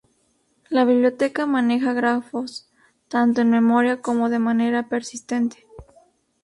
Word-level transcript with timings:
La 0.71 0.83
biblioteca 0.83 1.45
maneja 1.45 1.93
grafos, 1.93 2.67
tanto 3.07 3.41
en 3.41 3.51
memoria 3.51 4.01
como 4.01 4.29
de 4.29 4.39
manera 4.39 4.89
persistente. 4.89 5.63